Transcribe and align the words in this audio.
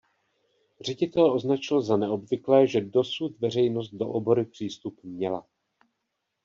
Ředitel 0.79 1.31
označil 1.31 1.81
za 1.81 1.97
neobvyklé 1.97 2.67
že 2.67 2.81
dosud 2.81 3.39
veřejnost 3.39 3.89
do 3.91 4.07
obory 4.09 4.45
přístup 4.45 5.03
měla. 5.03 5.45